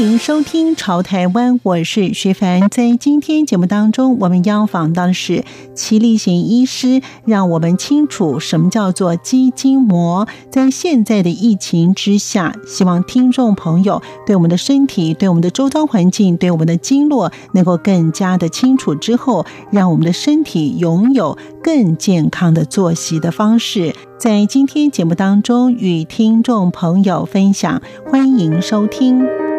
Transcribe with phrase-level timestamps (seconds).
[0.00, 2.70] 欢迎收听《潮台湾》，我是徐凡。
[2.70, 5.44] 在今天节目当中，我们要访到的是
[5.74, 10.26] 齐力行医师，让我们清楚什么叫做肌筋膜。
[10.50, 23.94] 在现在的疫情之下，希望听众朋友对我们的身体、对我们的周遭环境、对我们的经络能够更加的清楚之后，让我们的身体拥有更健康的作息的方式。
[24.18, 29.49] 在今天节目当中，与听众朋友分享，欢迎收听。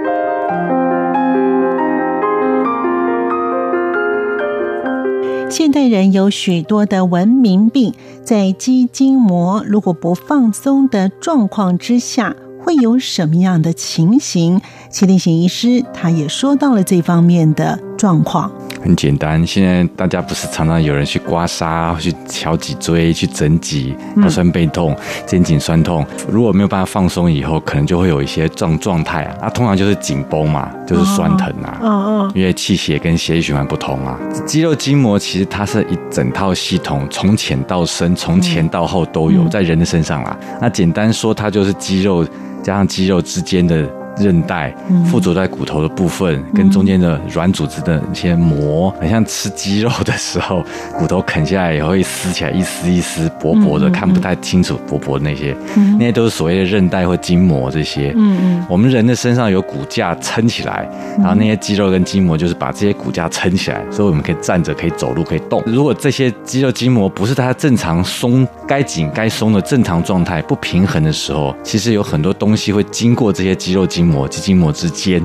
[5.50, 14.62] 现代人有许多的文明病，在肌筋膜如果不放松的状况之下，会有什么样的情形？
[14.90, 18.52] 齐力行医师他也说到了这方面的状况。
[18.84, 29.38] 很简单，现在大家不是常常有人去刮痧、去敲脊椎、去整脊，腰酸背痛、肩颈酸痛，如果没有办法放松以后，可能就会有一些状状态啊。
[29.44, 31.78] 那通常就是紧绷嘛，就是酸疼啊。
[31.84, 32.32] 嗯嗯。
[32.34, 34.18] 因为气血跟血液循环不通啊。
[34.48, 40.36] 肌肉筋膜其实它是一整套系统，从浅到深，从前到后都有在人的身上啦。
[40.60, 42.26] 那简单说，它就是肌肉
[42.64, 43.88] 加上肌肉之间的。
[44.18, 44.74] 韧带
[45.06, 50.64] 附着在骨头的部分，跟中间的软组织的一些膜，很像吃鸡肉的时候，
[50.98, 55.56] 骨头啃下来也会撕起来一丝一丝薄薄的，看不太清楚薄薄的那些，
[55.98, 58.14] 那些都是所谓的韧带或筋膜这些。
[58.16, 65.62] 嗯嗯，我们人的身上有骨架撑起来，然后那些肌肉跟筋膜就是把这些骨架撑起来，所以我们可以站着，可以走路，可以动。
[65.66, 75.22] 如果这些肌肉筋膜不是它正常松，该紧该松的正常状态，不平衡的时候，其实有很多东西会经过这些肌肉筋膜、肌筋膜之间，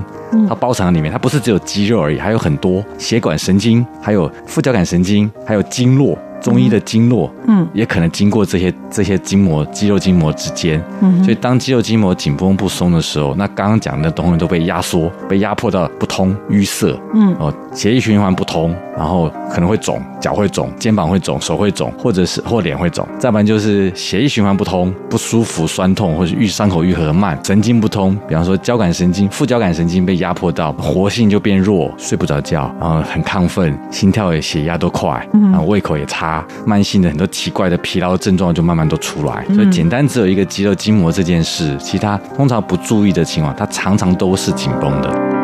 [0.49, 6.19] 它包藏里面，它不是只有肌肉而已，还有很多血管神经，还有副交感神经，还有经络。
[6.39, 36.45] 中医的经络，嗯，也可能经过这些这些筋膜、肌肉筋膜之间，嗯，所以当肌肉筋膜紧绷不松的时候，那刚刚讲的东西都被压缩、被压迫到不通、淤塞，嗯，哦，血液循环不通，然后可能会肿，脚会肿，肩膀会肿，手会肿，或者是或脸会肿，再不然就是血液循环不通，不舒服、酸痛，或者愈伤口愈合慢，神经不通，比方说交感神经、副交感神经被压迫到，活性就变弱，睡不着觉，然后很亢奋，心跳也、血压都快，然后胃口也差。
[36.67, 45.36] 慢性的很多奇怪的疲劳症状就慢慢都出来，所以简单只有一个肌肉筋膜这件事，其他通常不注意的情况，它常常都是紧绷的。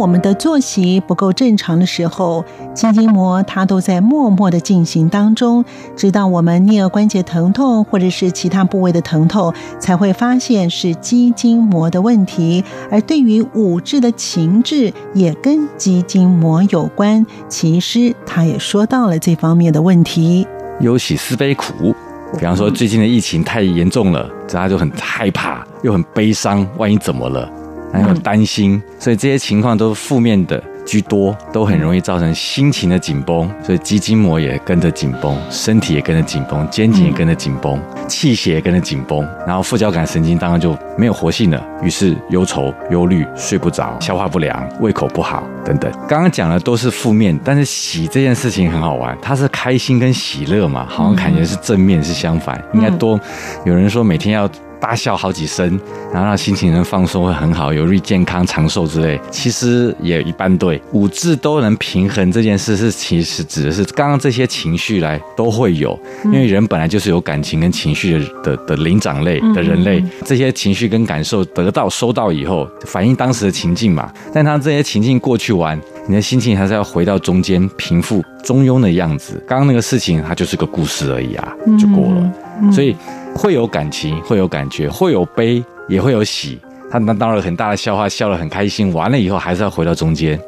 [0.00, 5.62] 我们的作息不够正常的时候，肌筋膜它都在默默的进行当中，
[5.94, 12.64] 直到我们颞颌关节疼痛或者是其他部位的疼痛，才会发现是肌筋膜的问题。
[12.90, 17.26] 而对于五志的情志，也跟肌筋膜有关。
[17.50, 20.46] 其实他也说到了这方面的问题。
[20.80, 21.94] 忧喜思悲苦，
[22.38, 27.46] 比方说最近的疫情太严重了，大家就很害怕，又很悲伤，万一怎么了？
[27.92, 45.90] 还有担心，所以这些情况都是负面的居多，都很容易造成心情的紧绷，所以肌筋膜也跟着紧绷，身体也跟着紧绷，肩颈也跟着紧绷，气血也跟着紧绷，然后副交感神经当然就没有活性了，于是忧愁、忧虑、睡不着、消化不良、胃口不好等等。
[46.08, 53.20] 刚刚讲的都是负面，但是喜这件事情很好玩，它是开心跟喜乐嘛，好像感觉是正面是相反，应该多
[53.64, 54.48] 有人说每天要。
[54.80, 55.78] 大笑好几声，
[56.12, 59.20] 然后让心情能放松，会很好，有利健康长寿之类。
[59.30, 74.10] 其实也一般对，五志都能平衡这件事，是其实指的是刚刚这些情绪来都会有，因为人本来就是有感情跟情绪的的的灵长类的人类，这些情绪跟感受得到收到以后，反映当时的情境嘛。
[74.32, 75.78] 但当这些情境过去完，
[76.08, 79.42] 你的心情还是要回到中间平复中庸的样子。
[79.46, 82.72] 刚刚那个事情它就是个故事而已啊，就过了。
[82.72, 82.96] 所以。
[83.34, 86.58] 会有感情，会有感觉，会有悲，也会有喜。
[86.90, 90.38] 他那当然很大的笑话，笑得很开心，完了以后还是要回到中间。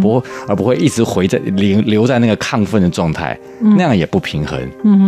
[0.00, 4.58] 不，而不会一直回在留留在那个亢奋的状态，那样也不平衡，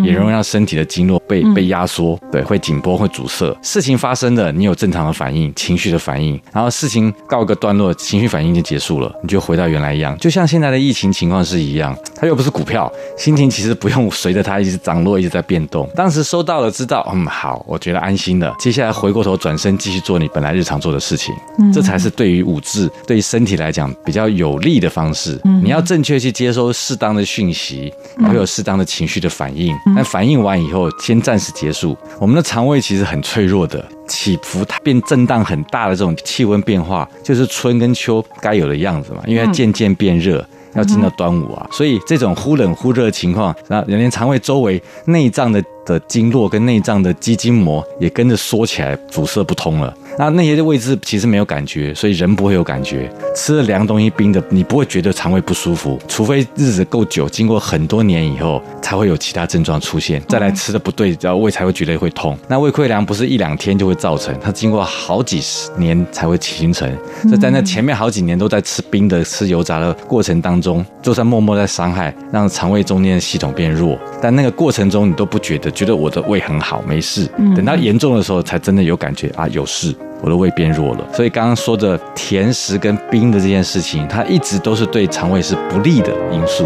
[0.04, 3.54] 也容易让身体的经络被被压缩，对，会紧绷，会阻塞。
[3.62, 11.96] 事情发生了，你有正常的反应，情绪的反应，然后事情告一个段落，情绪反应就结束了，你就回到原来一样，就像现在的疫情情况是一样。
[12.16, 15.88] 它又不是股票，心情其实不用随着它一直涨落，一直在变动。
[15.94, 18.54] 当时收到了，知道，嗯，好，我觉得安心了。
[18.58, 25.40] 接下来回过头转身继续做你本来日常做的事情，嗯、这才是对于五志、对于身体来讲比较有利的方式。
[25.44, 27.92] 嗯、你要正确去接收适当的讯息，
[28.28, 29.74] 会有适当的情绪的反应。
[29.86, 31.96] 嗯、但反应完以后，先暂时结束。
[32.18, 40.44] 我们的肠胃其实很脆弱的，起伏它变震荡很大的这种气温变化，就是春跟秋该有的样子嘛，因为它渐渐变热。
[40.76, 49.96] 要进到端午啊，所以这种忽冷忽热的情况，那连肠胃周围内脏的的经络跟内脏的肌筋膜也跟着缩起来，阻塞不通了。
[50.18, 53.10] 那那些位置其实没有感觉，所以人不会有感觉。
[53.34, 60.22] 吃了凉东西冰的，你不会觉得肠胃不舒服，除非日子够久，经过很多年以后，才会有其他症状出现。
[60.28, 62.38] 再来吃的不对，然后胃才会觉得会痛。
[62.46, 66.88] 那胃溃疡不是一两天就会造成，它经过好几十年才会形成。
[67.22, 73.98] 所以在那前面好几年都在吃冰的、吃油炸的过程当中，就算默默在伤害，让肠胃中间的系统变弱。
[74.22, 77.26] 但那个过程中你都不觉得，觉得我的胃很好，没事。
[77.56, 79.92] 等到严重的时候，才真的有感觉啊，有事。
[80.24, 86.64] 我的胃变弱了，所以刚刚说的甜食跟冰的这件事情，它一直都是对肠胃是不利的因素。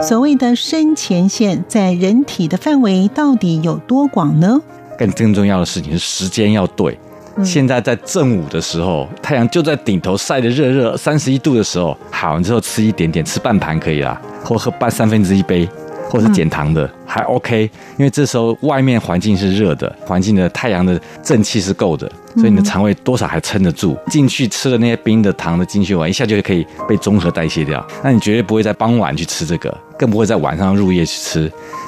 [0.00, 4.58] 所谓的生前线在人体的范围到底有多广呢？
[4.96, 6.98] 更更重要的事情是时间要对。
[7.44, 15.68] 现在在正午的时候，太阳就在顶头晒得热热，三十一度的时候，好，你之后吃一点点，吃半盘可以啦，或喝半三分之一杯，
[16.10, 22.08] 或是减糖的，还 OK，因为这时候外面环境是热的，环境的太阳的正气是够的。
[22.34, 27.84] 所以你的肠胃多少还撑得住，进去吃了那些冰的糖的进去完，一下就可以被综合代谢掉。
[28.04, 31.40] 那你绝对不会在傍晚去吃这个，更不会在晚上入夜去吃，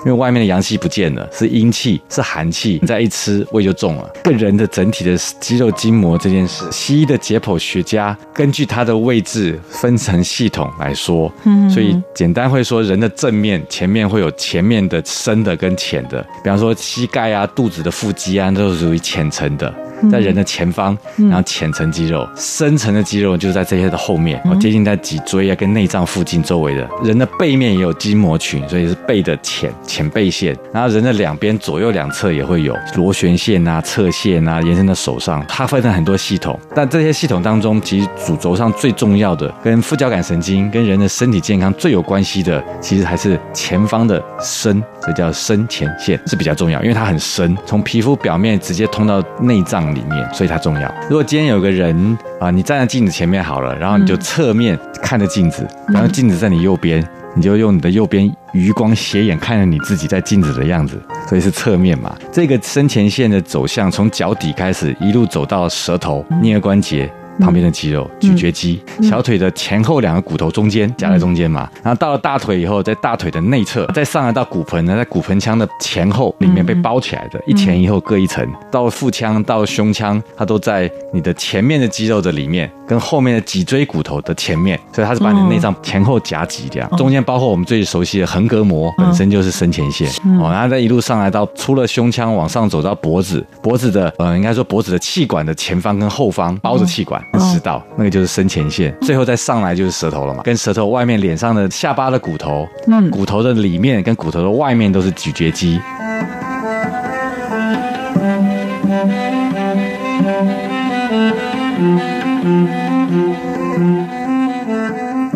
[0.05, 2.79] 因为外面的阳气不见了，是阴气，是寒气。
[2.81, 4.11] 你再一吃，胃就重了。
[4.25, 11.33] 个人的整体的肌肉筋膜这件事，西医的解剖学家根据它的位置分成系统来说，
[11.73, 19.73] 所以简单会说，人的正面前面会有前面的深的跟浅的，比方说膝盖啊、肚子的腹肌啊，都是属于浅层的。
[20.11, 20.97] 在人的前方，
[21.29, 26.89] 然后浅层肌肉，深层的肌肉就是在这些的后面，接近在脊椎啊跟内脏附近周围的。
[27.05, 30.57] 人的背面也有筋膜群，所以是背的浅浅背线。
[30.73, 35.45] 然后人的两边左右两侧也会有螺旋线啊、侧线啊，延伸到手上。
[35.47, 49.81] 它分成很多系统，但这些系统当中，其实主轴上最重要的，跟副交感神经跟人的身体健康最有关系的，其实还是前方的深，这叫深前线是比较重要，因为它很深，从皮肤表面直接通到内脏。
[49.91, 50.95] 里面，所以它重要。
[51.09, 57.05] 如果今天有个人啊，你站在镜子前面好了，然后你就侧面看着镜子，然后镜子在你右边，
[57.35, 62.15] 你就用你的右边余光斜眼看着你自己在镜子的样子，所以是侧面嘛。
[62.31, 67.11] 这个深前线的走向，从脚底开始，一路走到舌头、颞顎关节。
[67.41, 90.09] 旁边的肌肉，咀嚼肌，小腿的前后两个骨头中间夹在中间嘛，然后到了大腿以后，在大腿的内侧，再上来到骨盆呢，在骨盆腔的前后里面被包起来的，一前一后各一层，到了腹腔，到了胸腔，它都在你的前面的肌肉的里面，跟后面的脊椎骨头的前面，所以它是把你的内脏前后夹击这样，中间包括我们最熟悉的横膈膜，本身就是深前线
[90.41, 97.23] 哦，然后再一路上来到出了胸腔往上走到脖子，脖子的呃，应该说脖子的气管的前方跟后方包着气管。
[97.39, 105.81] 食道那个就是深前线，最后再上来就是舌头了嘛，跟舌头外面脸上的下巴的骨头，嗯，骨头的里面跟骨头的外面都是咀嚼肌。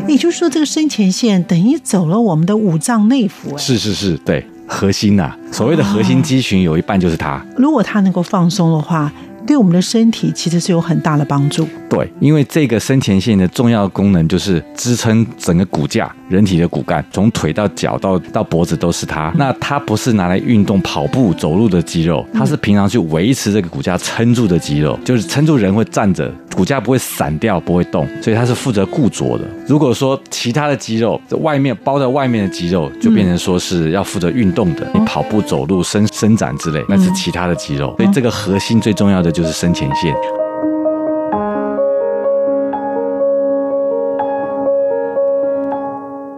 [0.06, 7.44] 也就是说，这个深前线等于走了我们的五脏内腑，是是是，对，核心呐、啊，所谓的核心肌群有一半就是它。
[7.56, 9.10] 如果它能够放松的话。
[9.46, 11.68] 对我们的身体其实是有很大的帮助。
[11.88, 19.32] 对，因为这个生前线的重要功能就是支撑整个骨架，人体的骨干，从腿到脚到到脖子都是它。
[19.36, 29.44] 那它不是拿来运动、跑步、走路的肌肉，它是平常去维持这个骨架撑住的肌肉，就是撑住人会站着，骨架不会散掉，不会动，所以它是负责固着的。
[29.66, 37.94] 如果说其他的肌肉，在外面包在外面的肌肉，就变成说是要负责运动的，你跑步、走路、伸伸展之类，那是其他的肌肉。
[37.96, 40.14] 所以这个核心最重要的就是深前线。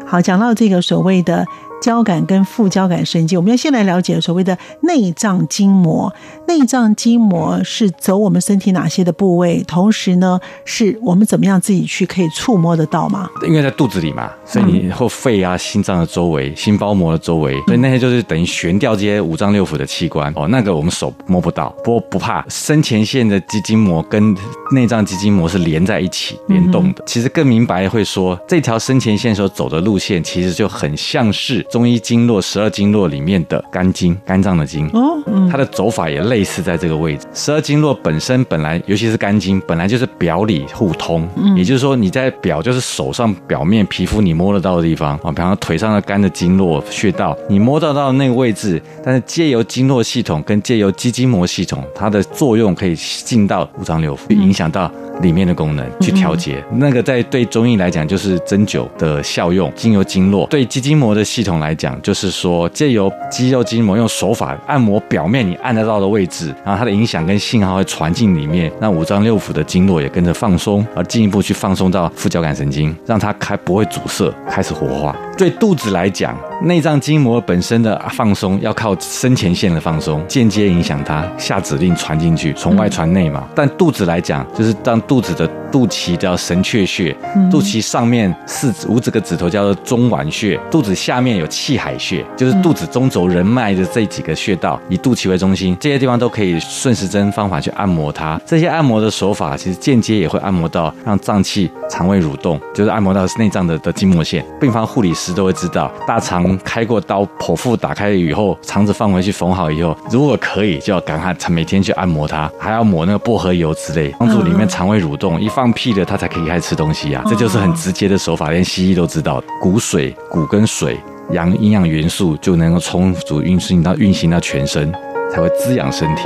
[0.06, 1.45] 好，讲到这个所谓的。
[1.83, 6.12] 交感跟副交感神经，我们要先来了解所谓的内脏筋膜。
[6.49, 9.62] 内脏筋膜是走我们身体哪些的部位？
[9.64, 13.28] 同时呢，是我们怎么样自己去可以触摸得到吗？
[13.47, 20.49] 因为在肚子里嘛，所以你后肺啊、心脏的周围、心包膜的周围，所以那些就是等于悬吊这些五脏六腑的器官哦。
[20.49, 22.45] 那个我们手摸不到，不过不怕。
[22.49, 24.35] 深前线的肌筋膜跟
[24.73, 27.04] 内脏肌筋膜是连在一起联动的。
[27.06, 31.65] 其实更明白会说，这条深前线所走的路线，其实就很像是。
[31.70, 34.87] 中医经络十二经络里面的肝经，肝脏的经。
[34.88, 37.26] 哦，嗯，它的走法也类似在这个位置。
[37.35, 41.28] 十二经络本身本来，尤其是肝经，本来就是表里互通。
[41.37, 54.90] 嗯，也就是说你在表就是手上表面皮肤你摸得到的地方啊，比方说腿上的肝的经络穴道，你摸到到那个位置，但是借由经络系统跟借由肌筋膜系统，它的作用可以进到五脏六腑，影响到。
[55.23, 75.16] 里面的功能去调节，那个在对中医来讲就是针灸的效用，经由经络；对肌筋膜的系统来讲，就是说借由肌肉筋膜用手法按摩表面你按得到的位置，然后它的影响跟信号会传进里面，那五脏六腑的经络也跟着放松，而进一步去放松到副交感神经，让它开不会阻塞，开始活化。
[75.37, 83.46] 对肚子来讲，内脏筋膜本身的放松要靠深前线的放松，间接影响它下指令传进去，从外传内嘛。
[83.54, 87.14] 但肚子来讲，就是当肚子的肚脐叫神阙穴，
[87.50, 98.40] 肚脐上面四五指个指头叫做中脘穴，肚子下面有气海穴，就是肚子中轴人脉的这几个穴道，以肚脐为中心，这些地方都可以顺时针方法去按摩它。
[98.46, 104.44] 这些按摩的手法其实间接也会按摩到让脏器肠胃蠕动，就是按摩到内脏的的筋膜线。
[104.60, 115.40] 病房护理师都会知道，大肠开过刀，剖腹打开以后，肠子放回去缝好以后，如果可以，就要赶快每天去按摩它，还要抹那个薄荷油之类，帮助里面肠胃蠕动。
[115.40, 117.28] 一放屁了，它才可以开始吃东西呀、啊。
[117.28, 119.42] 这就是很直接的手法，连西医都知道。
[119.60, 120.98] 骨水，骨跟水，
[121.30, 124.92] 阳营养元素就能够充足运行到运行到全身，
[125.32, 126.22] 才会滋养身体。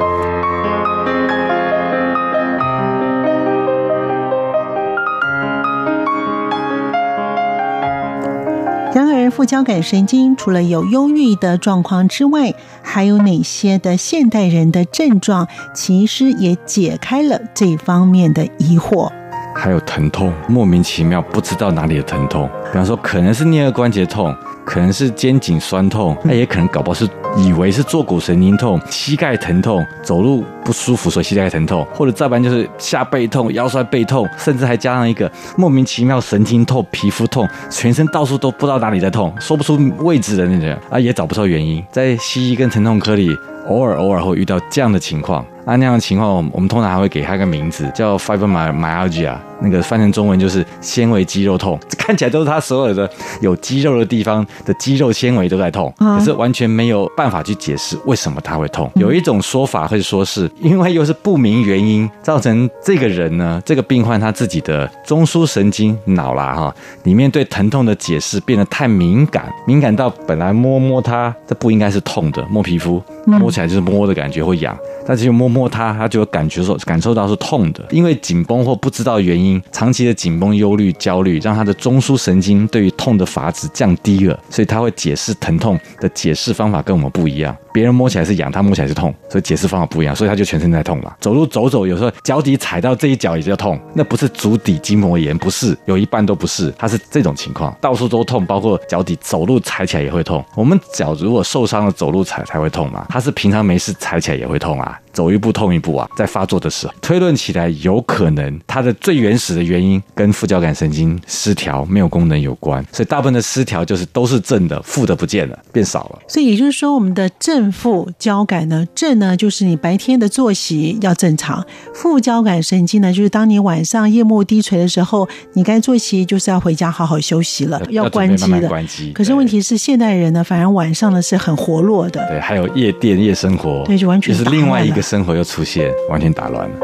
[8.92, 19.19] 然而，副交感神经除了有忧郁的状况之外，还有哪些的现代人的症状，其实也解开了这方面的疑惑。
[19.60, 41.84] 还有疼痛，莫名其妙不知道哪里的疼痛，比方说可能是颞颌关节痛，可能是肩颈酸痛，那也可能搞不好是以为是坐骨神经痛，膝盖疼痛，走路不舒服所以膝盖疼痛，或者再不然就是下背痛、腰酸背痛，甚至还加上一个莫名其妙神经痛、皮肤痛，全身到处都不知道哪里在痛，说不出位置的那种啊，也找不出原因。
[41.92, 43.36] 在西医跟疼痛科里，
[43.68, 45.44] 偶尔偶尔会遇到这样的情况。
[45.66, 51.78] 那那样的情况，我们通常还会给他一个名字，叫 fibromyalgia，那个翻成中文就是纤维肌肉痛。
[51.98, 53.08] 看起来都是他所有的
[53.40, 58.90] 有肌肉的地方的肌肉纤维都在痛，可是完全没有办法去解释为什么他会痛。
[58.96, 66.74] 有一种说法会说是因为又是不明原因造成这个人呢，这个病患他自己的中枢神经脑啦哈，
[67.04, 74.76] 里面对疼痛的解释变得太敏感，敏感到本来摸摸他这不应该是痛的，摸皮肤摸起来就是摸的感觉会痒。
[75.06, 87.56] 但是又摸摸它，他就感觉说感受到是痛的，因为紧绷或不知道原因，长期的紧绷、忧虑、焦虑，让他的中枢神经对于痛的阀值降低了，所以他会解释疼痛的解释方法跟我们不一样。
[87.72, 91.14] 别人摸起来是痒，他摸起来是痛，所以解释方法不一样，所以他就全身在痛嘛。
[91.20, 100.44] 走路走走，有时候脚底踩到这一脚也就痛，那不是足底筋膜炎，不是，有一半都不是，它是这种情况，到处都痛，包括脚底走路踩起来也会痛。
[100.56, 116.18] 我们脚如果受伤了，走路踩才会痛嘛，他是平常没事踩起来也会痛啊，走一步痛一步啊，在发作的时候，推论起来有可能它的最原始的原因跟副交感神经失调没有功能有关，所以大部分的失调就是都是正的，负的不见了，变少了。
[116.26, 117.60] 所以也就是说，我们的正。
[117.60, 121.60] 正副交感呢，正呢就是你白天的作息要正常；
[121.92, 128.68] 副交感神经呢，就是当你晚上夜幕低垂的时候，你该作息就是要回家好好休息了，要关机的。
[128.68, 129.12] 关机。
[129.12, 132.24] 可是问题是，现代人呢，反而晚上呢是很活络的。
[132.28, 136.76] 对，还有夜店、夜生活，对，就完全就是另外一个生活又出现，完全打乱了。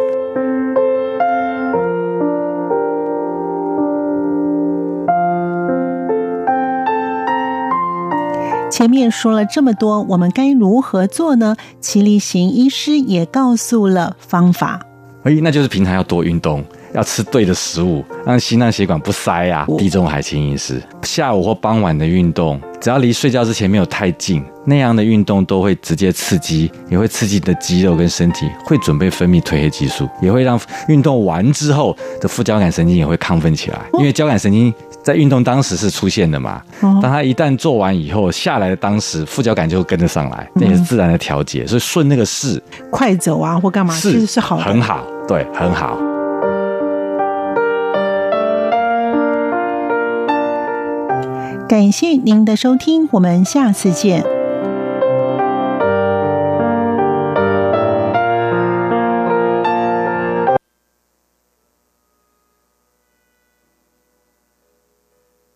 [8.69, 11.57] 前面说了这么多，我们该如何做呢？
[11.81, 14.81] 齐立行医师也告诉了方法。
[15.23, 16.63] 哎，那就是平常要多运动，
[16.97, 19.67] 要吃对的食物，让心脏血管不塞啊。
[19.79, 34.73] 地中海轻饮食，下午或傍晚的运动，只要离睡觉之前没有太近，那样的运动都会直接刺激，也会刺激你的肌肉跟身体，会准备分泌褪黑激素，也会让运动完之后的副交感神经也会亢奋起来，因为交感神经。
[35.05, 36.61] 在运动当时是出现的嘛？
[36.81, 42.61] 当他一旦做完以后下来的当时，副交感就会跟着上来，那也是自然的调节，所以顺那个势，
[42.91, 45.97] 快走啊或干嘛，是其实是好，很好，对，很好。
[51.69, 54.36] 感谢您的收听，我们下次见。